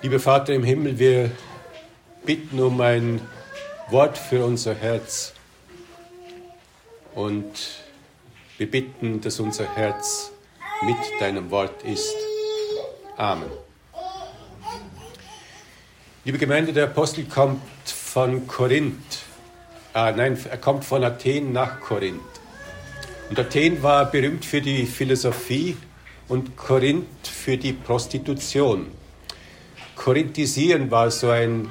[0.00, 1.32] Lieber Vater im Himmel, wir
[2.24, 3.20] bitten um ein
[3.90, 5.32] Wort für unser Herz.
[7.16, 7.82] Und
[8.58, 10.30] wir bitten, dass unser Herz
[10.86, 12.14] mit deinem Wort ist.
[13.16, 13.50] Amen.
[16.24, 19.24] Liebe Gemeinde, der Apostel kommt von Korinth.
[19.94, 22.20] Ah, nein, er kommt von Athen nach Korinth.
[23.30, 25.76] Und Athen war berühmt für die Philosophie
[26.28, 28.92] und Korinth für die Prostitution.
[29.98, 31.70] Korinthisieren war so ein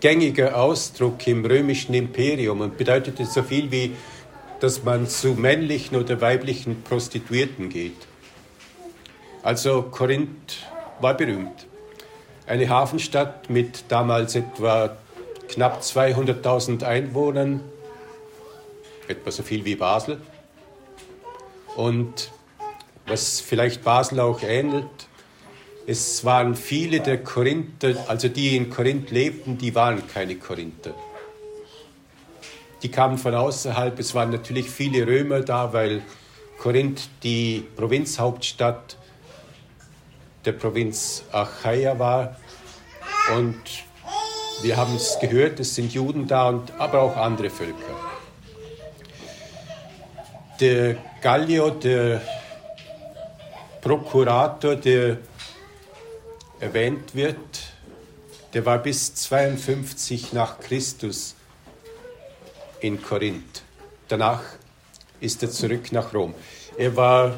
[0.00, 3.96] gängiger Ausdruck im römischen Imperium und bedeutete so viel wie,
[4.60, 8.06] dass man zu männlichen oder weiblichen Prostituierten geht.
[9.42, 10.66] Also Korinth
[11.00, 11.66] war berühmt.
[12.46, 14.96] Eine Hafenstadt mit damals etwa
[15.48, 17.60] knapp 200.000 Einwohnern,
[19.08, 20.20] etwa so viel wie Basel.
[21.76, 22.30] Und
[23.06, 25.05] was vielleicht Basel auch ähnelt,
[25.86, 30.94] es waren viele der Korinther, also die in Korinth lebten, die waren keine Korinther.
[32.82, 33.98] Die kamen von außerhalb.
[33.98, 36.02] Es waren natürlich viele Römer da, weil
[36.58, 38.96] Korinth die Provinzhauptstadt
[40.44, 42.36] der Provinz Achaia war.
[43.36, 43.60] Und
[44.62, 47.74] wir haben es gehört, es sind Juden da, und, aber auch andere Völker.
[50.60, 52.22] Der Gallio, der
[53.82, 55.18] Prokurator, der
[56.60, 57.36] erwähnt wird,
[58.54, 61.34] der war bis 52 nach Christus
[62.80, 63.62] in Korinth.
[64.08, 64.42] Danach
[65.20, 66.34] ist er zurück nach Rom.
[66.78, 67.34] Er war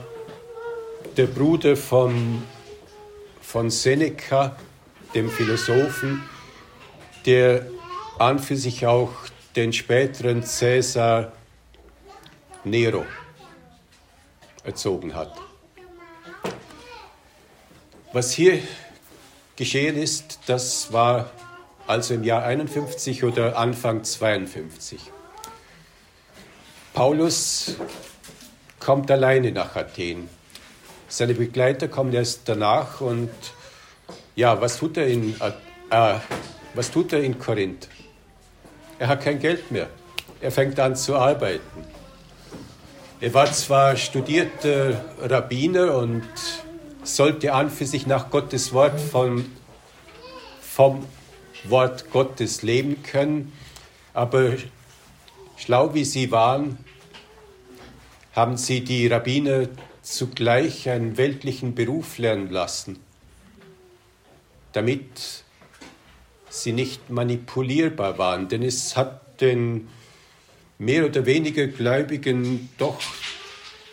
[1.17, 2.43] der Bruder von,
[3.41, 4.57] von Seneca,
[5.15, 6.23] dem Philosophen,
[7.25, 7.67] der
[8.19, 9.11] an für sich auch
[9.57, 11.33] den späteren Cäsar
[12.65, 13.05] Nero
[14.65, 15.33] erzogen hat.
[18.13, 18.61] Was hier
[19.59, 21.31] geschehen ist, das war
[21.89, 25.01] also im Jahr 51 oder Anfang 52.
[26.95, 27.75] Paulus
[28.79, 30.29] kommt alleine nach Athen.
[31.09, 33.31] Seine Begleiter kommen erst danach und
[34.37, 35.35] ja, was tut er in,
[35.91, 36.15] äh,
[36.75, 37.89] was tut er in Korinth?
[39.01, 39.89] Er hat kein Geld mehr.
[40.41, 41.85] Er fängt an zu arbeiten.
[43.21, 46.23] Er war zwar studierter Rabbiner und
[47.17, 49.47] sollte an für sich nach Gottes Wort von,
[50.61, 51.05] vom
[51.65, 53.53] Wort Gottes leben können,
[54.15, 54.53] aber
[55.57, 56.79] schlau wie sie waren,
[58.33, 59.69] haben sie die Rabbiner
[60.03, 62.99] zugleich einen weltlichen Beruf lernen lassen,
[64.73, 65.45] damit
[66.49, 68.49] sie nicht manipulierbar waren.
[68.49, 69.89] Denn es hat den
[70.79, 73.01] mehr oder weniger Gläubigen doch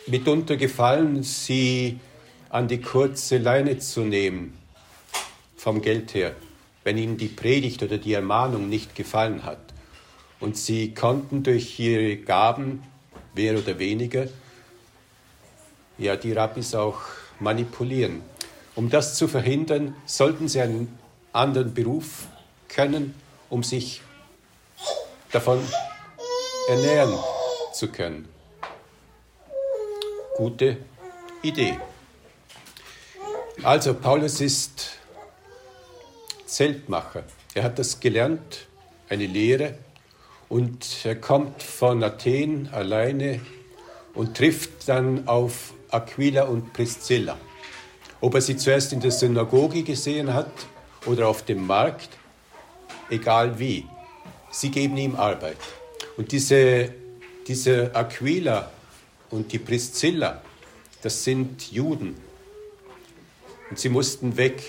[0.06, 1.98] mitunter gefallen, sie
[2.48, 4.56] an die kurze Leine zu nehmen
[5.56, 6.34] vom Geld her,
[6.84, 9.58] wenn ihnen die Predigt oder die Ermahnung nicht gefallen hat.
[10.38, 12.82] Und sie konnten durch ihre Gaben
[13.34, 14.28] mehr oder weniger,
[15.98, 17.00] ja, die Rabbis auch
[17.40, 18.22] manipulieren.
[18.74, 20.98] Um das zu verhindern, sollten sie einen
[21.32, 22.26] anderen Beruf
[22.68, 23.14] können,
[23.48, 24.02] um sich
[25.32, 25.60] davon
[26.68, 27.14] ernähren
[27.72, 28.28] zu können.
[30.36, 30.76] Gute
[31.42, 31.78] Idee.
[33.62, 34.98] Also, Paulus ist
[36.44, 37.24] Zeltmacher.
[37.54, 38.66] Er hat das gelernt,
[39.08, 39.78] eine Lehre,
[40.48, 43.40] und er kommt von Athen alleine
[44.14, 47.36] und trifft dann auf Aquila und Priscilla.
[48.20, 50.52] Ob er sie zuerst in der Synagoge gesehen hat
[51.06, 52.10] oder auf dem Markt,
[53.10, 53.86] egal wie,
[54.50, 55.58] sie geben ihm Arbeit.
[56.16, 56.92] Und diese,
[57.46, 58.70] diese Aquila
[59.30, 60.42] und die Priscilla,
[61.02, 62.25] das sind Juden.
[63.70, 64.62] Und sie mussten weg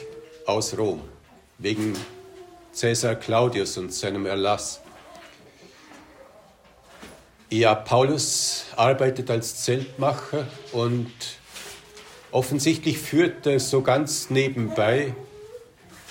[0.45, 1.01] aus Rom
[1.57, 1.93] wegen
[2.79, 4.81] Caesar Claudius und seinem Erlass.
[7.49, 11.11] Ja, Paulus arbeitet als Zeltmacher und
[12.31, 15.13] offensichtlich führt er so ganz nebenbei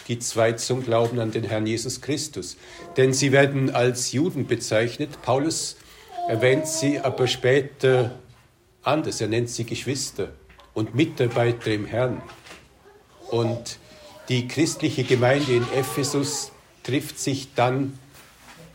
[0.08, 2.56] die zwei zum Glauben an den Herrn Jesus Christus.
[2.96, 5.10] Denn sie werden als Juden bezeichnet.
[5.22, 5.76] Paulus
[6.28, 8.18] erwähnt sie aber später
[8.82, 9.20] anders.
[9.20, 10.30] Er nennt sie Geschwister
[10.74, 12.22] und Mitarbeiter im Herrn.
[13.30, 13.78] Und
[14.28, 16.52] die christliche Gemeinde in Ephesus
[16.82, 17.98] trifft sich dann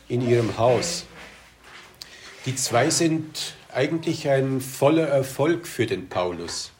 [0.07, 1.05] in ihrem Haus.
[2.45, 6.71] Die zwei sind eigentlich ein voller Erfolg für den Paulus.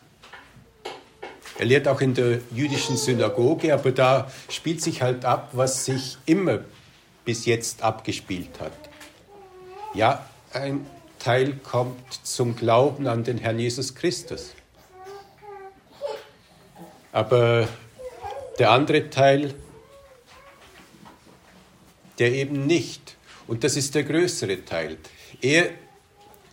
[1.57, 6.18] Er lehrt auch in der jüdischen Synagoge, aber da spielt sich halt ab, was sich
[6.25, 6.62] immer
[7.23, 8.73] bis jetzt abgespielt hat.
[9.94, 10.85] Ja, ein
[11.19, 14.53] Teil kommt zum Glauben an den Herrn Jesus Christus.
[17.12, 17.68] Aber
[18.60, 19.56] Der andere Teil,
[22.19, 23.16] der eben nicht,
[23.48, 24.98] und das ist der größere Teil,
[25.42, 25.72] er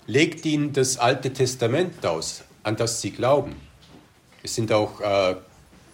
[0.06, 3.56] legt ihnen das Alte Testament aus, an das sie glauben.
[4.43, 5.37] Es sind auch äh,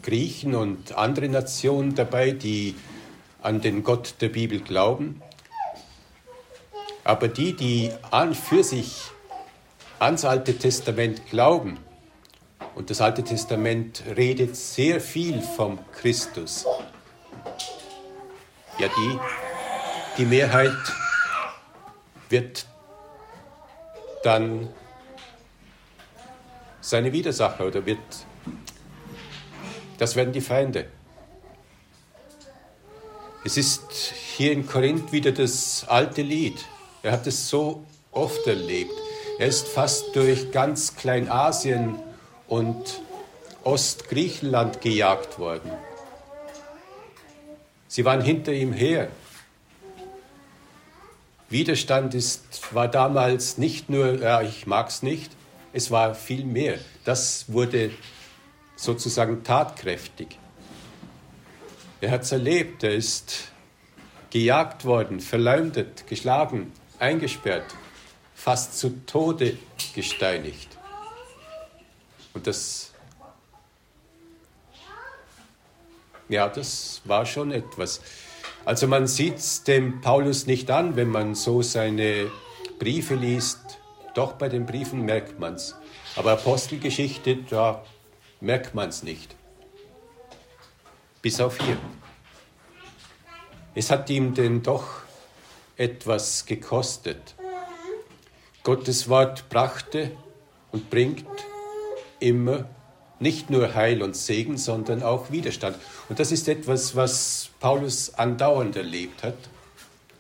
[0.03, 2.77] Griechen und andere Nationen dabei, die
[3.43, 5.21] an den Gott der Bibel glauben.
[7.03, 9.01] Aber die, die an für sich
[9.99, 11.79] ans Alte Testament glauben,
[12.75, 16.67] und das Alte Testament redet sehr viel vom Christus,
[18.79, 19.19] ja, die,
[20.19, 20.73] die Mehrheit
[22.29, 22.67] wird
[24.25, 24.69] dann
[26.81, 27.99] seine Widersacher oder wird,
[29.99, 30.87] das werden die Feinde.
[33.45, 33.93] Es ist
[34.37, 36.65] hier in Korinth wieder das alte Lied.
[37.03, 38.95] Er hat es so oft erlebt.
[39.39, 41.97] Er ist fast durch ganz Kleinasien
[42.55, 43.01] und
[43.65, 45.73] Ostgriechenland gejagt worden.
[47.89, 49.09] Sie waren hinter ihm her.
[51.49, 55.33] Widerstand ist, war damals nicht nur, ja, ich mag es nicht,
[55.73, 56.79] es war viel mehr.
[57.05, 57.91] Das wurde
[58.77, 60.39] sozusagen tatkräftig.
[62.01, 63.49] Er hat es erlebt, er ist
[64.31, 67.75] gejagt worden, verleumdet, geschlagen, eingesperrt,
[68.37, 69.57] fast zu Tode
[69.93, 70.74] gesteinigt.
[72.35, 72.93] Und das,
[76.29, 78.01] ja, das war schon etwas.
[78.65, 82.31] Also man sieht es dem Paulus nicht an, wenn man so seine
[82.79, 83.61] Briefe liest.
[84.15, 85.77] Doch bei den Briefen merkt man es.
[86.17, 87.85] Aber Apostelgeschichte, da
[88.41, 89.35] merkt man es nicht.
[91.23, 91.79] Bis auf hier.
[93.75, 95.03] Es hat ihm denn doch
[95.77, 97.35] etwas gekostet.
[98.63, 100.13] Gottes Wort brachte
[100.73, 101.27] und bringt
[102.25, 102.65] immer
[103.21, 105.77] nicht nur Heil und Segen, sondern auch Widerstand.
[106.09, 109.37] Und das ist etwas, was Paulus andauernd erlebt hat,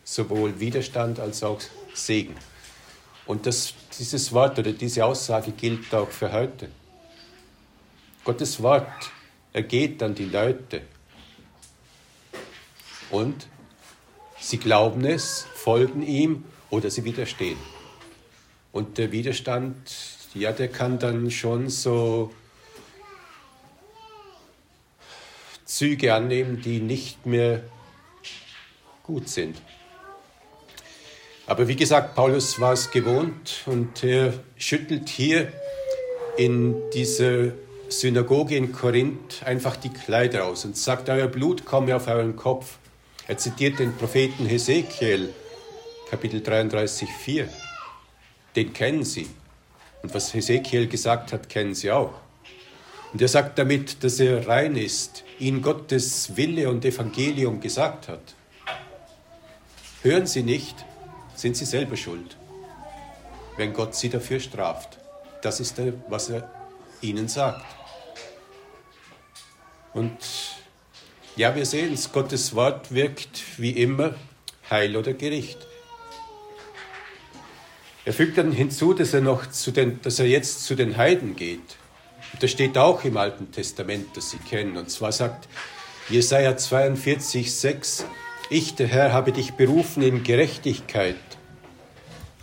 [0.04, 1.60] sowohl Widerstand als auch
[1.94, 2.34] Segen.
[3.26, 6.68] Und das, dieses Wort oder diese Aussage gilt auch für heute.
[8.22, 9.10] Gottes Wort
[9.52, 10.82] ergeht an die Leute
[13.10, 13.48] und
[14.40, 17.58] sie glauben es, folgen ihm oder sie widerstehen.
[18.72, 19.76] Und der Widerstand,
[20.34, 22.32] ja, der kann dann schon so
[25.64, 27.62] Züge annehmen, die nicht mehr
[29.02, 29.60] gut sind.
[31.46, 35.52] Aber wie gesagt, Paulus war es gewohnt und er schüttelt hier
[36.36, 37.52] in dieser
[37.88, 42.78] Synagoge in Korinth einfach die Kleider aus und sagt, euer Blut komme auf euren Kopf.
[43.28, 45.32] Er zitiert den Propheten Hesekiel,
[46.10, 47.48] Kapitel 33, 4.
[48.56, 49.28] Den kennen sie.
[50.04, 52.12] Und was Hesekiel gesagt hat, kennen sie auch.
[53.14, 58.34] Und er sagt damit, dass er rein ist, ihn Gottes Wille und Evangelium gesagt hat.
[60.02, 60.84] Hören Sie nicht,
[61.34, 62.36] sind Sie selber schuld,
[63.56, 64.98] wenn Gott Sie dafür straft.
[65.40, 65.80] Das ist,
[66.10, 66.50] was er
[67.00, 67.64] Ihnen sagt.
[69.94, 70.18] Und
[71.34, 74.16] ja, wir sehen es, Gottes Wort wirkt wie immer
[74.68, 75.66] Heil oder Gericht.
[78.06, 81.36] Er fügt dann hinzu, dass er, noch zu den, dass er jetzt zu den Heiden
[81.36, 81.78] geht.
[82.32, 84.76] Und das steht auch im Alten Testament, das Sie kennen.
[84.76, 85.48] Und zwar sagt
[86.10, 88.04] Jesaja 42, 6,
[88.50, 91.16] Ich, der Herr, habe dich berufen in Gerechtigkeit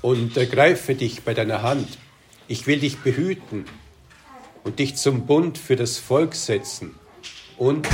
[0.02, 2.00] und ergreife dich bei deiner Hand.
[2.48, 3.66] Ich will dich behüten
[4.64, 6.96] und dich zum Bund für das Volk setzen
[7.58, 7.88] und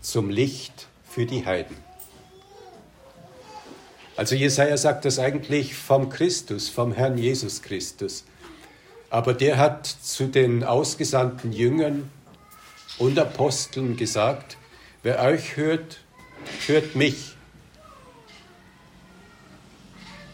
[0.00, 1.87] zum Licht für die Heiden.
[4.18, 8.24] Also Jesaja sagt das eigentlich vom Christus, vom Herrn Jesus Christus.
[9.10, 12.10] Aber der hat zu den ausgesandten Jüngern
[12.98, 14.56] und Aposteln gesagt,
[15.04, 16.00] wer euch hört,
[16.66, 17.36] hört mich.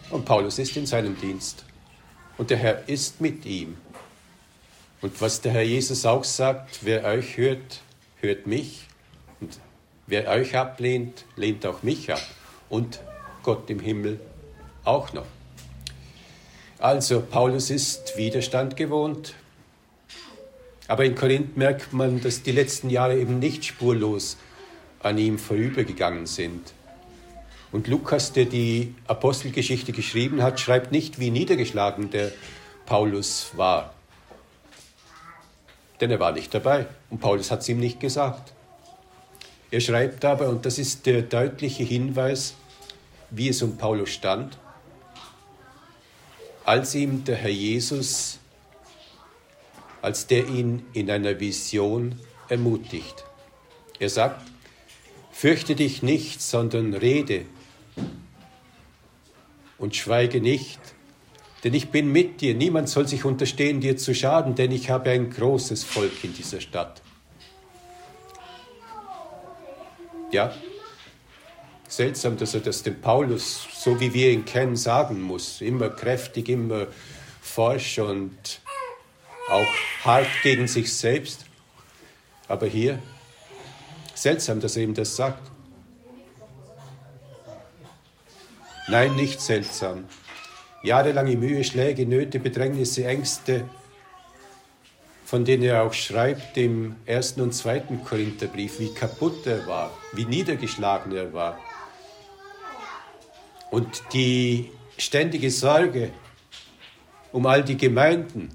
[0.09, 1.67] Und Paulus ist in seinem Dienst.
[2.39, 3.77] Und der Herr ist mit ihm.
[5.03, 7.83] Und was der Herr Jesus auch sagt, wer euch hört,
[8.23, 8.87] hört mich.
[9.43, 9.59] Und
[10.07, 12.23] wer euch ablehnt, lehnt auch mich ab.
[12.71, 13.01] Und
[13.45, 14.19] Gott im Himmel
[14.85, 15.27] auch noch.
[16.79, 19.35] Also Paulus ist Widerstand gewohnt.
[20.89, 24.37] Aber in Korinth merkt man, dass die letzten Jahre eben nicht spurlos
[25.01, 26.73] an ihm vorübergegangen sind.
[27.73, 32.33] Und Lukas, der die Apostelgeschichte geschrieben hat, schreibt nicht, wie niedergeschlagen der
[32.87, 33.95] Paulus war.
[36.01, 38.53] Denn er war nicht dabei und Paulus hat es ihm nicht gesagt.
[39.71, 42.55] Er schreibt aber, und das ist der deutliche Hinweis,
[43.35, 44.59] wie es um Paulus stand,
[46.65, 48.39] als ihm der Herr Jesus,
[50.03, 53.25] als der ihn in einer Vision ermutigt.
[53.99, 54.43] Er sagt,
[55.33, 57.45] fürchte dich nicht, sondern rede
[59.79, 60.81] und schweige nicht,
[61.65, 62.55] denn ich bin mit dir.
[62.55, 66.61] Niemand soll sich unterstehen, dir zu schaden, denn ich habe ein großes Volk in dieser
[66.61, 67.01] Stadt.
[70.31, 70.55] Ja,
[71.97, 75.61] seltsam, dass er das dem Paulus, so wie wir ihn kennen, sagen muss.
[75.61, 76.87] Immer kräftig, immer
[77.41, 78.61] forsch und
[79.49, 81.45] auch hart gegen sich selbst.
[82.49, 82.99] Aber hier,
[84.15, 85.51] seltsam, dass er ihm das sagt.
[88.89, 90.05] Nein, nicht seltsam.
[90.83, 93.69] Jahrelange Mühe, Schläge, Nöte, Bedrängnisse, Ängste,
[95.25, 100.27] von denen er auch schreibt im ersten und zweiten Korintherbrief, wie kaputt er war, wie
[100.27, 101.59] niedergeschlagen er war.
[103.71, 106.13] Und die ständige Sorge
[107.33, 108.51] um all die Gemeinden,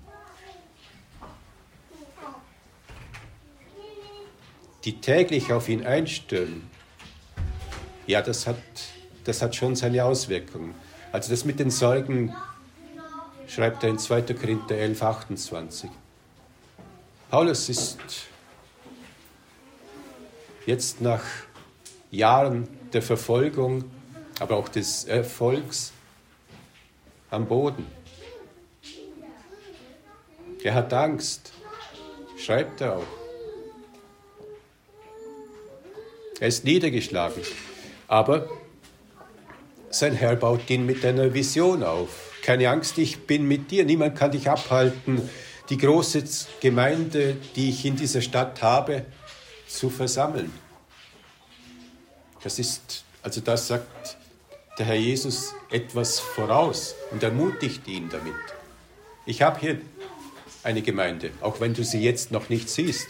[4.85, 6.69] die täglich auf ihn einstürmen,
[8.07, 8.57] ja, das hat,
[9.25, 10.73] das hat schon seine Auswirkungen.
[11.11, 12.33] Also das mit den Sorgen
[13.47, 14.21] schreibt er in 2.
[14.33, 15.89] Korinther 11, 28.
[17.29, 17.99] Paulus ist
[20.65, 21.23] jetzt nach
[22.11, 23.83] Jahren der Verfolgung,
[24.39, 25.91] aber auch des Erfolgs
[27.29, 27.85] am Boden.
[30.63, 31.51] Er hat Angst,
[32.37, 33.03] schreibt er auch.
[36.39, 37.43] Er ist niedergeschlagen,
[38.07, 38.49] aber
[39.89, 42.33] sein Herr baut ihn mit einer Vision auf.
[42.43, 45.29] Keine Angst, ich bin mit dir, niemand kann dich abhalten
[45.69, 46.23] die große
[46.61, 49.05] Gemeinde, die ich in dieser Stadt habe,
[49.67, 50.51] zu versammeln.
[52.41, 54.17] Das ist, also das sagt
[54.79, 58.33] der Herr Jesus etwas voraus und ermutigt ihn damit.
[59.25, 59.81] Ich habe hier
[60.63, 63.07] eine Gemeinde, auch wenn du sie jetzt noch nicht siehst.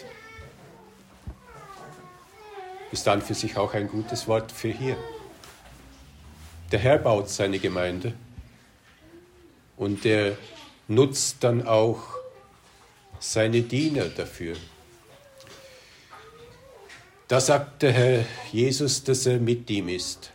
[2.91, 4.97] Ist dann für sich auch ein gutes Wort für hier.
[6.71, 8.13] Der Herr baut seine Gemeinde
[9.77, 10.37] und er
[10.87, 12.01] nutzt dann auch
[13.19, 14.55] seine Diener dafür.
[17.27, 20.31] Da sagt der Herr Jesus, dass er mit ihm ist.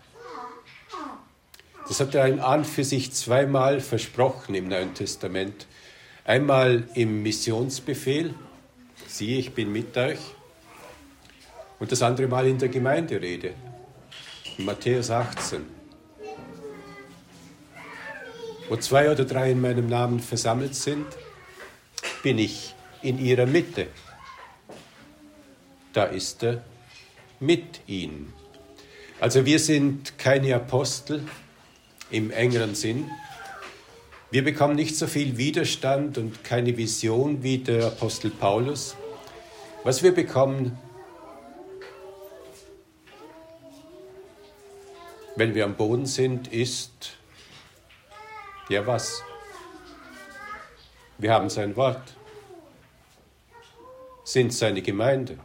[1.86, 5.66] Das hat er an für sich zweimal versprochen im Neuen Testament.
[6.24, 8.34] Einmal im Missionsbefehl,
[9.06, 10.18] siehe, ich bin mit euch,
[11.78, 13.52] und das andere Mal in der Gemeinderede,
[14.56, 15.62] in Matthäus 18.
[18.70, 21.06] Wo zwei oder drei in meinem Namen versammelt sind,
[22.22, 23.88] bin ich in ihrer Mitte.
[25.92, 26.64] Da ist er
[27.40, 28.32] mit ihnen.
[29.20, 31.26] Also wir sind keine Apostel
[32.14, 33.10] im engeren Sinn.
[34.30, 38.96] Wir bekommen nicht so viel Widerstand und keine Vision wie der Apostel Paulus.
[39.82, 40.78] Was wir bekommen,
[45.36, 47.16] wenn wir am Boden sind, ist,
[48.68, 49.22] ja was?
[51.18, 52.14] Wir haben sein Wort,
[54.22, 55.36] sind seine Gemeinde,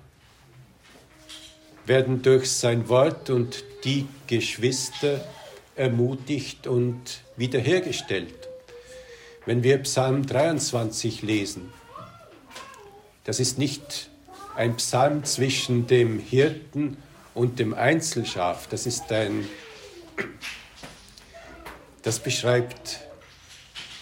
[1.88, 5.26] werden durch sein Wort und die Geschwister
[5.80, 8.50] ermutigt und wiederhergestellt.
[9.46, 11.72] Wenn wir Psalm 23 lesen,
[13.24, 14.10] das ist nicht
[14.56, 16.98] ein Psalm zwischen dem Hirten
[17.34, 19.48] und dem Einzelschaf, das ist ein,
[22.02, 23.00] das beschreibt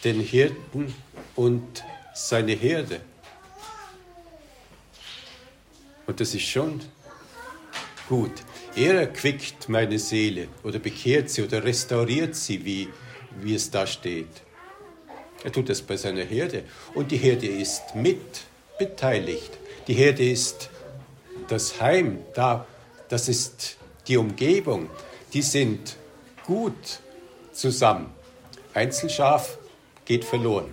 [0.04, 0.96] den Hirten
[1.36, 1.84] und
[2.16, 3.02] seine Herde.
[6.08, 6.82] Und das ist schon
[8.10, 8.32] gut.
[8.78, 12.88] Er erquickt meine Seele oder bekehrt sie oder restauriert sie, wie,
[13.42, 14.30] wie es da steht.
[15.44, 16.64] Er tut das bei seiner Herde.
[16.94, 18.46] Und die Herde ist mit
[18.78, 19.50] beteiligt.
[19.88, 20.70] Die Herde ist
[21.48, 22.68] das Heim, da,
[23.10, 24.92] das ist die Umgebung.
[25.34, 25.96] Die sind
[26.46, 27.00] gut
[27.54, 28.14] zusammen.
[28.76, 29.58] Einzelschaf
[30.06, 30.72] geht verloren.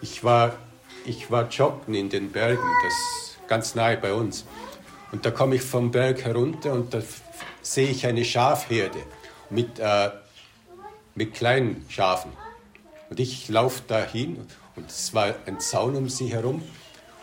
[0.00, 0.58] Ich war,
[1.04, 4.44] ich war joggen in den Bergen, das ganz nahe bei uns.
[5.12, 7.02] Und da komme ich vom Berg herunter und da
[7.60, 8.98] sehe ich eine Schafherde
[9.50, 10.10] mit, äh,
[11.14, 12.32] mit kleinen Schafen.
[13.10, 16.62] Und ich laufe dahin und es war ein Zaun um sie herum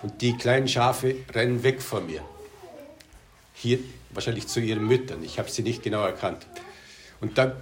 [0.04, 2.22] und die kleinen Schafe rennen weg von mir.
[3.56, 3.80] Hier
[4.12, 5.24] wahrscheinlich zu ihren Müttern.
[5.24, 6.46] Ich habe sie nicht genau erkannt.
[7.20, 7.54] Und dann,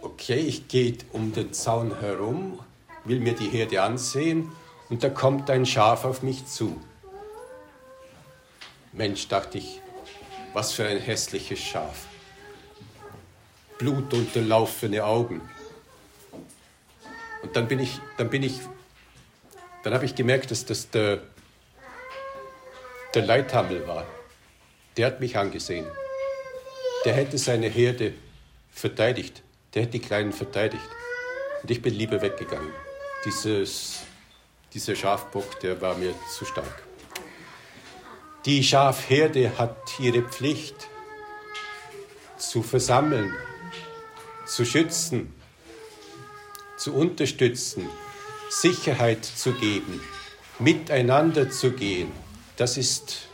[0.00, 2.60] okay, ich gehe um den Zaun herum
[3.04, 4.52] will mir die Herde ansehen
[4.88, 6.80] und da kommt ein Schaf auf mich zu.
[8.92, 9.80] Mensch, dachte ich,
[10.52, 12.06] was für ein hässliches Schaf.
[13.78, 15.40] Blutunterlaufene Augen.
[17.42, 18.60] Und dann bin ich, dann bin ich,
[19.82, 21.22] dann habe ich gemerkt, dass das der,
[23.14, 24.06] der Leithammel war.
[24.96, 25.86] der hat mich angesehen.
[27.04, 28.12] Der hätte seine Herde
[28.70, 29.42] verteidigt.
[29.74, 30.88] Der hätte die Kleinen verteidigt.
[31.62, 32.72] Und ich bin lieber weggegangen.
[33.24, 34.00] Dieses,
[34.74, 36.82] dieser Schafbock, der war mir zu stark.
[38.44, 40.74] Die Schafherde hat ihre Pflicht
[42.36, 43.32] zu versammeln,
[44.46, 45.32] zu schützen,
[46.76, 47.88] zu unterstützen,
[48.50, 50.00] Sicherheit zu geben,
[50.58, 52.10] miteinander zu gehen.
[52.56, 53.28] Das ist,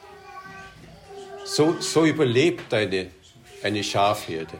[1.44, 3.10] so, so überlebt eine,
[3.62, 4.58] eine Schafherde.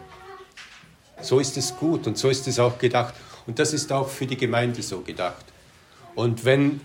[1.21, 3.15] So ist es gut und so ist es auch gedacht.
[3.47, 5.45] Und das ist auch für die Gemeinde so gedacht.
[6.15, 6.81] Und wenn,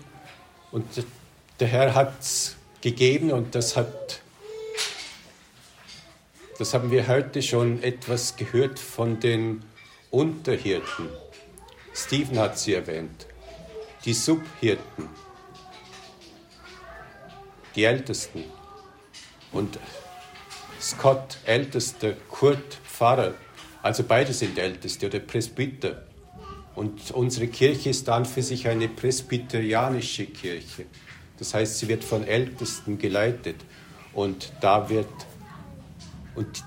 [0.70, 0.84] und
[1.60, 4.20] der Herr hat es gegeben und das hat,
[6.58, 9.64] das haben wir heute schon etwas gehört von den
[10.10, 11.08] Unterhirten.
[11.94, 13.26] Stephen hat sie erwähnt.
[14.04, 15.08] Die Subhirten,
[17.74, 18.44] die Ältesten.
[19.50, 19.78] Und
[20.78, 23.32] Scott, Ältester, Kurt, Pfarrer.
[23.82, 26.04] Also beide sind Älteste oder Presbyter.
[26.74, 30.84] Und unsere Kirche ist dann für sich eine presbyterianische Kirche.
[31.38, 33.56] Das heißt, sie wird von Ältesten geleitet.
[34.12, 35.08] Und da wird,
[36.34, 36.64] und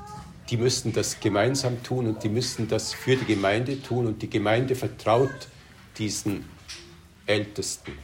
[0.49, 4.29] die müssen das gemeinsam tun und die müssen das für die Gemeinde tun und die
[4.29, 5.47] Gemeinde vertraut
[5.97, 6.45] diesen
[7.25, 7.97] Ältesten.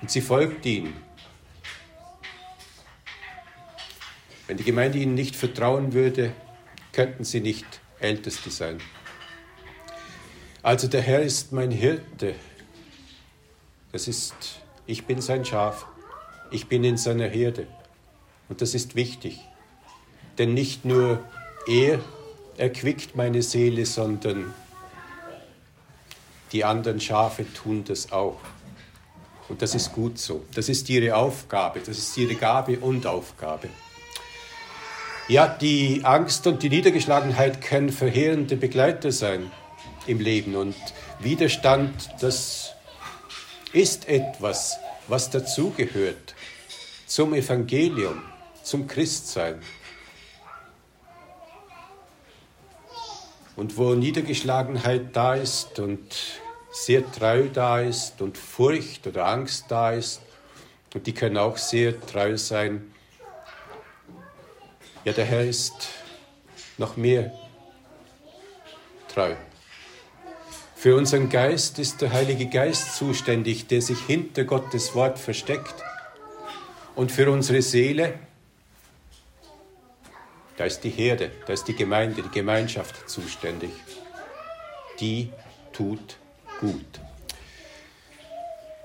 [0.00, 0.94] Und sie folgt ihnen.
[4.46, 6.32] Wenn die Gemeinde ihnen nicht vertrauen würde,
[6.92, 7.64] könnten sie nicht
[7.98, 8.78] Älteste sein.
[10.62, 12.34] Also der Herr ist mein Hirte.
[13.92, 14.34] Das ist,
[14.86, 15.86] ich bin sein Schaf.
[16.50, 17.66] Ich bin in seiner Herde.
[18.48, 19.40] Und das ist wichtig.
[20.38, 21.20] Denn nicht nur
[21.66, 22.00] er
[22.56, 24.52] erquickt meine Seele, sondern
[26.52, 28.38] die anderen Schafe tun das auch.
[29.48, 30.44] Und das ist gut so.
[30.54, 31.80] Das ist ihre Aufgabe.
[31.80, 33.68] Das ist ihre Gabe und Aufgabe.
[35.28, 39.50] Ja, die Angst und die Niedergeschlagenheit können verheerende Begleiter sein
[40.06, 40.54] im Leben.
[40.54, 40.76] Und
[41.18, 42.73] Widerstand, das
[43.74, 46.34] ist etwas, was dazugehört
[47.06, 48.22] zum Evangelium,
[48.62, 49.60] zum Christsein.
[53.56, 56.16] Und wo Niedergeschlagenheit da ist und
[56.72, 60.22] sehr treu da ist und Furcht oder Angst da ist,
[60.94, 62.94] und die können auch sehr treu sein,
[65.04, 65.88] ja, der Herr ist
[66.78, 67.32] noch mehr
[69.12, 69.34] treu.
[70.84, 75.74] Für unseren Geist ist der Heilige Geist zuständig, der sich hinter Gottes Wort versteckt.
[76.94, 78.18] Und für unsere Seele,
[80.58, 83.70] da ist die Herde, da ist die Gemeinde, die Gemeinschaft zuständig.
[85.00, 85.30] Die
[85.72, 86.18] tut
[86.60, 87.00] gut.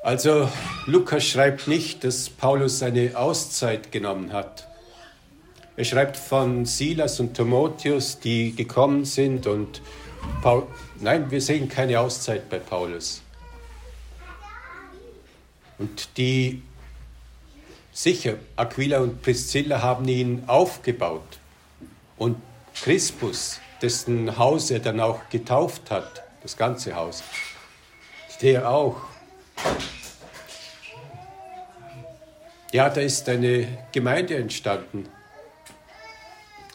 [0.02, 0.50] Also
[0.86, 4.70] Lukas schreibt nicht, dass Paulus eine Auszeit genommen hat.
[5.76, 9.82] Er schreibt von Silas und Timotheus, die gekommen sind und
[10.42, 10.68] Paul,
[11.00, 13.22] nein, wir sehen keine Auszeit bei Paulus.
[15.78, 16.62] Und die,
[17.92, 21.40] sicher, Aquila und Priscilla haben ihn aufgebaut.
[22.18, 22.38] Und
[22.76, 27.24] Crispus, dessen Haus er dann auch getauft hat, das ganze Haus,
[28.42, 28.98] der auch.
[32.72, 35.10] Ja, da ist eine Gemeinde entstanden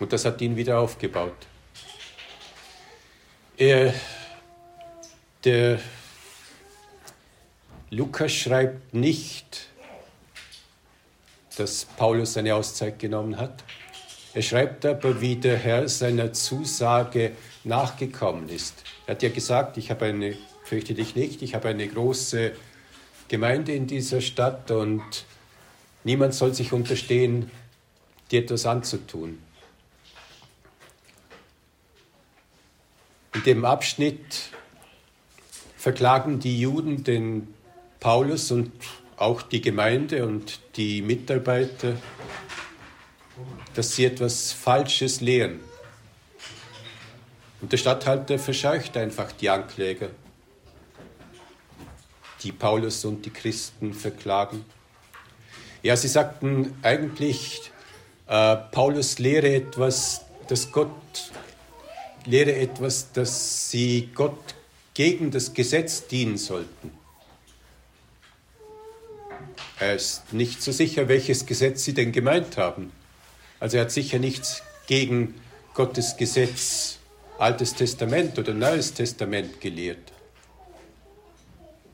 [0.01, 1.47] und das hat ihn wieder aufgebaut.
[3.57, 3.95] Er,
[5.45, 5.79] der
[7.91, 9.69] Lukas schreibt nicht,
[11.57, 13.63] dass Paulus seine Auszeit genommen hat.
[14.35, 17.31] Er schreibt aber, wie der Herr seiner Zusage
[17.63, 18.83] nachgekommen ist.
[19.07, 22.57] Er hat ja gesagt, ich habe eine, fürchte dich nicht, ich habe eine große
[23.29, 25.25] Gemeinde in dieser Stadt und
[26.03, 27.53] niemand soll sich unterstehen,
[28.33, 29.39] dir etwas anzutun.
[33.35, 34.51] In dem Abschnitt
[35.77, 37.53] verklagen die Juden den
[37.99, 38.73] Paulus und
[39.17, 41.97] auch die Gemeinde und die Mitarbeiter,
[43.75, 45.61] dass sie etwas Falsches lehren.
[47.61, 50.11] Und der Statthalter verscheucht einfach die Ankläger,
[52.43, 54.65] die Paulus und die Christen verklagen.
[55.83, 57.73] Ja, sie sagten eigentlich,
[58.29, 60.91] äh, Paulus lehre etwas, das Gott
[62.27, 64.55] lehre etwas, dass sie Gott
[64.95, 66.93] gegen das Gesetz dienen sollten.
[69.81, 72.93] Er ist nicht so sicher, welches Gesetz sie denn gemeint haben.
[73.61, 75.35] Also er hat sicher nichts gegen
[75.75, 76.99] Gottes Gesetz,
[77.39, 80.13] Altes Testament oder Neues Testament gelehrt.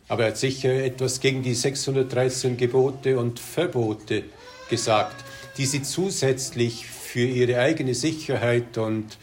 [0.08, 4.24] Aber er hat sicher etwas gegen die 613 Gebote und Verbote
[4.68, 5.24] gesagt.
[5.56, 9.18] die sie zusätzlich für ihre eigene Sicherheit und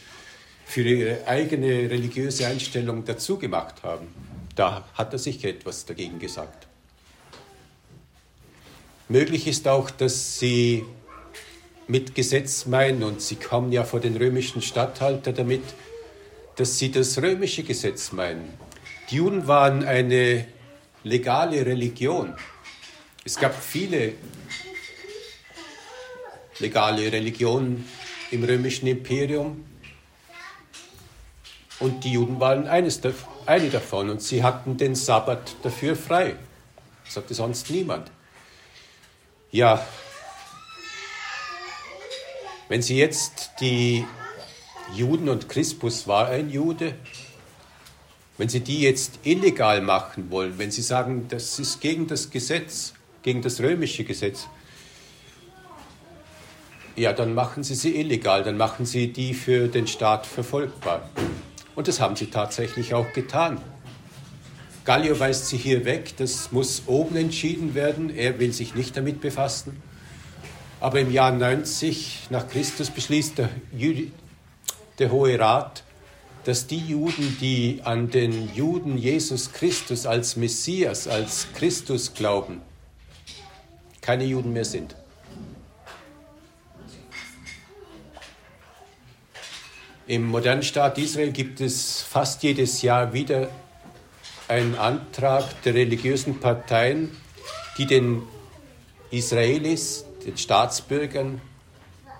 [0.67, 4.07] für ihre eigene religiöse Einstellung dazu gemacht haben.
[4.53, 6.67] Da hat er sich etwas dagegen gesagt.
[9.07, 10.83] Möglich ist auch, dass sie
[11.87, 15.63] mit Gesetz meinen, und sie kommen ja vor den römischen Statthalter damit,
[16.57, 18.53] dass sie das römische Gesetz meinen.
[19.09, 20.45] Die Juden waren eine
[21.05, 22.35] legale Religion.
[23.23, 24.15] Es gab viele
[26.59, 27.87] legale Religionen
[28.31, 29.63] im römischen Imperium
[31.79, 33.01] und die Juden waren eines,
[33.45, 36.35] eine davon und sie hatten den Sabbat dafür frei.
[37.05, 38.11] Das hatte sonst niemand.
[39.51, 39.85] Ja,
[42.69, 44.05] wenn Sie jetzt die
[44.93, 46.95] Juden und Crispus war ein Jude,
[48.37, 52.93] wenn Sie die jetzt illegal machen wollen, wenn Sie sagen, das ist gegen das Gesetz,
[53.23, 54.47] gegen das römische Gesetz,
[56.97, 61.07] ja, dann machen Sie sie illegal, dann machen Sie die für den Staat verfolgbar.
[61.77, 63.61] Und das haben Sie tatsächlich auch getan.
[64.83, 69.21] Gallio weist sie hier weg, das muss oben entschieden werden, er will sich nicht damit
[69.21, 69.79] befassen.
[70.79, 74.07] Aber im Jahr 90 nach Christus beschließt der, Jü
[74.97, 75.83] der Hohe Rat,
[76.45, 82.61] dass die Juden, die an den Juden Jesus Christus als Messias, als Christus glauben,
[84.01, 84.95] keine Juden mehr sind.
[90.07, 93.49] Im modernen Staat Israel gibt es fast jedes Jahr wieder
[94.47, 97.11] ein Antrag der religiösen Parteien,
[97.77, 98.23] die den
[99.11, 101.41] Israelis, den Staatsbürgern,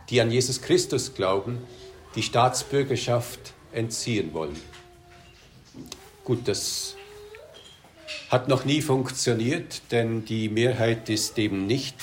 [0.10, 1.60] die an Jesus Christus glauben,
[2.16, 4.60] die Staatsbürgerschaft entziehen wollen.
[6.26, 6.98] Gut, das
[8.30, 11.96] hat noch nie funktioniert, denn die Mehrheit ist eben nicht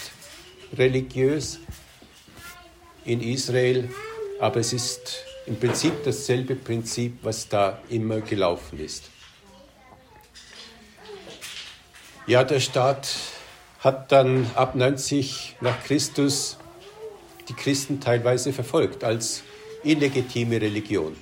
[0.72, 1.58] religiös
[3.04, 3.90] in Israel,
[4.40, 9.10] aber es ist im Prinzip dasselbe Prinzip, was da immer gelaufen ist.
[12.26, 13.08] Ja, der Staat
[13.80, 16.56] hat dann ab 90 nach Christus
[17.48, 19.42] die Christen teilweise verfolgt als
[19.82, 21.14] illegitime Religion.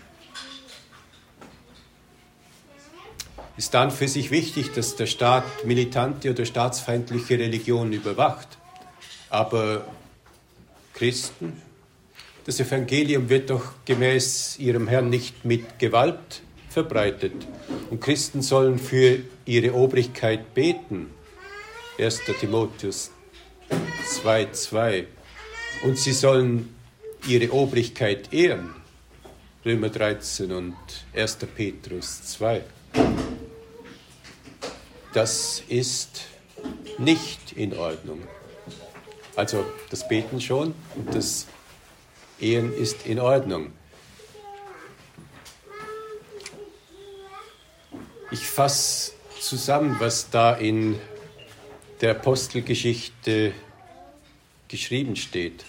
[3.57, 8.59] Ist dann für sich wichtig, dass der Staat militante oder staatsfeindliche Religionen überwacht.
[9.29, 9.85] Aber
[10.95, 11.61] Christen,
[12.45, 17.35] das Evangelium wird doch gemäß ihrem Herrn nicht mit Gewalt verbreitet.
[17.91, 21.11] Und Christen sollen für ihre Obrigkeit beten.
[21.99, 22.21] 1.
[22.41, 23.11] Timotheus
[24.25, 25.05] 2,2.
[25.85, 26.75] Und sie sollen
[27.29, 28.75] ihre Obrigkeit ehren.
[29.65, 30.77] Römer 13 und
[31.15, 31.39] 1.
[31.55, 32.63] Petrus 2.
[35.15, 36.23] Das ist
[36.99, 38.21] nicht in Ordnung.
[39.37, 41.47] Also das Beten schon und das
[42.43, 43.73] Ehen ist in Ordnung.
[48.31, 50.99] Ich fasse zusammen, was da in
[52.01, 53.53] der Apostelgeschichte
[54.69, 55.65] geschrieben steht.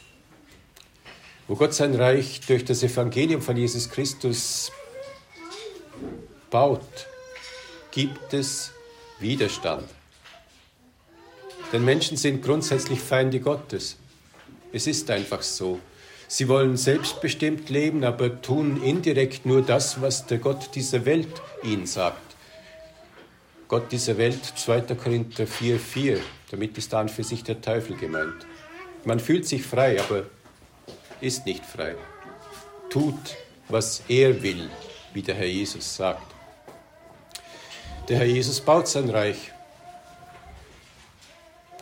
[1.48, 4.72] Wo Gott sein Reich durch das Evangelium von Jesus Christus
[6.50, 7.08] baut,
[7.92, 8.72] gibt es
[9.20, 9.88] Widerstand.
[11.72, 13.98] Denn Menschen sind grundsätzlich Feinde Gottes.
[14.72, 15.80] Es ist einfach so.
[16.36, 21.30] Sie wollen selbstbestimmt leben, aber tun indirekt nur das, was der Gott dieser Welt
[21.62, 22.36] ihnen sagt.
[23.68, 24.82] Gott dieser Welt, 2.
[24.96, 26.20] Korinther 4, 4.
[26.50, 28.48] Damit ist dann für sich der Teufel gemeint.
[29.06, 30.24] Man fühlt sich frei, aber
[31.22, 31.94] ist nicht frei.
[32.90, 33.38] Tut,
[33.70, 34.72] was er will,
[35.14, 36.34] wie der Herr Jesus sagt.
[38.10, 39.52] Der Herr Jesus baut sein Reich.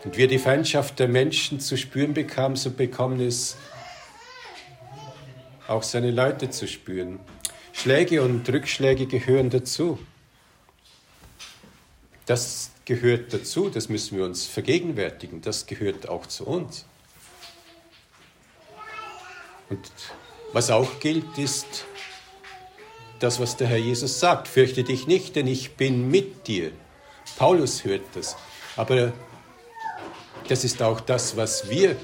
[0.03, 3.55] Und wir die Feindschaft der Menschen zu spüren bekamen, so bekommen es
[5.71, 7.19] auch seine Leute zu spüren.
[7.73, 9.97] Schläge und Rückschläge gehören dazu.
[12.25, 16.85] Das gehört dazu, das müssen wir uns vergegenwärtigen, das gehört auch zu uns.
[19.69, 19.91] Und
[20.53, 21.85] was auch gilt, ist
[23.19, 24.47] das, was der Herr Jesus sagt.
[24.47, 26.71] Fürchte dich nicht, denn ich bin mit dir.
[27.37, 28.35] Paulus hört das.
[28.75, 29.13] Aber
[30.49, 31.95] das ist auch das, was wir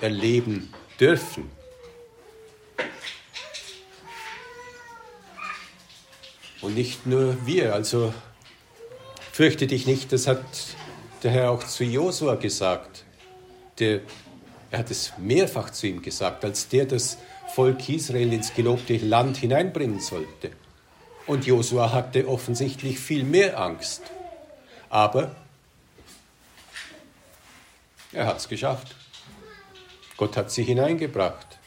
[0.00, 1.57] erleben dürfen.
[6.68, 7.72] Und nicht nur wir.
[7.72, 8.12] Also
[9.32, 10.44] Fürchte dich nicht, das hat
[11.22, 13.04] der Herr auch zu Josua gesagt.
[13.78, 14.00] Der,
[14.70, 17.16] er hat es mehrfach zu ihm gesagt, als der das
[17.54, 20.50] Volk Israel ins gelobte Land hineinbringen sollte.
[21.26, 24.02] Und Josua hatte offensichtlich viel mehr Angst.
[24.90, 25.34] Aber
[28.12, 28.94] er hat es geschafft.
[30.18, 31.58] Gott hat sie hineingebracht.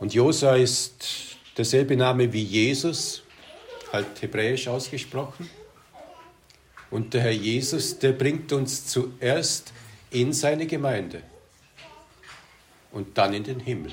[0.00, 3.22] Und Josa ist derselbe Name wie Jesus,
[3.92, 5.48] halt hebräisch ausgesprochen.
[6.90, 9.72] Und der Herr Jesus, der bringt uns zuerst
[10.10, 11.22] in seine Gemeinde
[12.92, 13.92] und dann in den Himmel.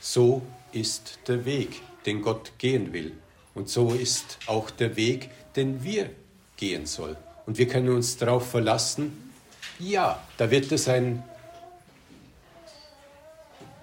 [0.00, 3.12] So ist der Weg, den Gott gehen will.
[3.54, 6.10] Und so ist auch der Weg, den wir
[6.56, 7.16] gehen sollen.
[7.46, 9.32] Und wir können uns darauf verlassen,
[9.78, 11.22] ja, da wird es ein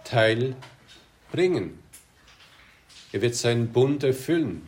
[0.04, 0.56] Teil
[1.32, 1.83] bringen.
[3.14, 4.68] Er wird seinen Bund erfüllen.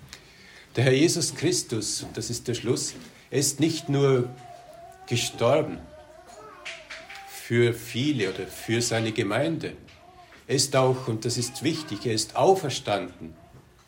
[0.76, 2.94] Der Herr Jesus Christus, das ist der Schluss,
[3.32, 4.30] er ist nicht nur
[5.10, 5.80] gestorben
[7.28, 9.74] für viele oder für seine Gemeinde.
[10.48, 13.34] Er ist auch, und das ist wichtig, er ist auferstanden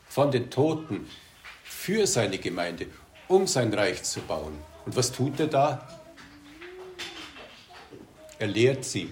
[0.10, 1.08] von den Toten
[1.63, 2.88] für seine Gemeinde,
[3.28, 4.58] um sein Reich zu bauen.
[4.88, 6.02] Und was tut er da?
[8.39, 9.10] Er lehrt sie.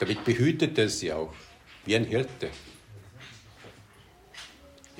[0.00, 1.32] Damit behütet er sie auch,
[1.84, 2.50] wie ein Hirte.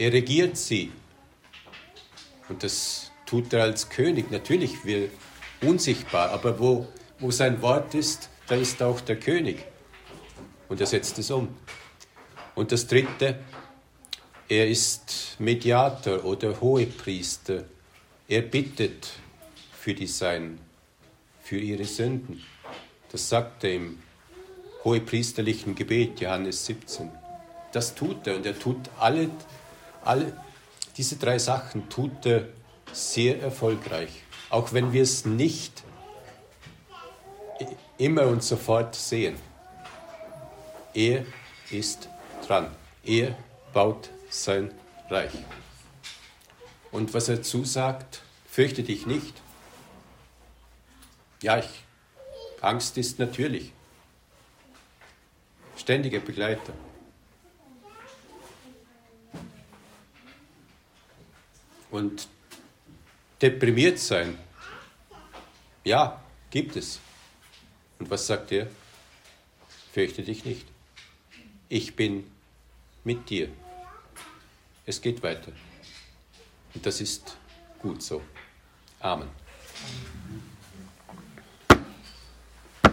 [0.01, 0.91] Er regiert sie.
[2.49, 4.31] Und das tut er als König.
[4.31, 5.11] Natürlich wir
[5.61, 9.63] unsichtbar, aber wo, wo sein Wort ist, da ist auch der König.
[10.71, 11.55] Und er setzt es um.
[12.55, 13.41] Und das Dritte,
[14.49, 17.65] er ist Mediator oder Hohepriester.
[18.27, 19.07] Er bittet
[19.79, 20.61] für die Sein,
[21.43, 22.43] für ihre Sünden.
[23.13, 23.99] Das sagt er im
[24.83, 27.11] hohepriesterlichen Gebet, Johannes 17.
[27.73, 29.29] Das tut er und er tut alle
[30.05, 30.33] alle
[30.97, 32.49] diese drei Sachen tut er
[32.93, 34.11] sehr erfolgreich,
[34.49, 35.83] auch wenn wir es nicht
[37.99, 39.37] immer und sofort sehen.
[40.95, 41.25] Er
[41.71, 42.09] ist
[42.47, 42.69] dran.
[43.05, 43.37] Er
[43.73, 44.73] baut sein
[45.09, 45.33] Reich.
[46.91, 49.35] Und was er zusagt, fürchte dich nicht.
[51.43, 51.85] Ja, ich,
[52.61, 53.73] Angst ist natürlich.
[55.77, 56.73] Ständiger Begleiter.
[61.91, 62.29] Und
[63.41, 64.39] deprimiert sein.
[65.85, 67.01] Ja, gibt es.
[67.99, 68.69] Und was sagt er?
[69.93, 70.67] Fürchte dich nicht.
[71.69, 72.31] Ich bin
[73.05, 73.49] mit dir.
[74.87, 75.53] Es geht weiter.
[76.75, 77.37] Und das ist
[77.79, 78.23] gut so.
[79.01, 79.29] Amen.